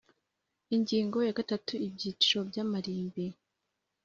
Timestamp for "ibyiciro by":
1.87-2.57